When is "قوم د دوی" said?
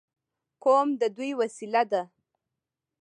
0.63-1.31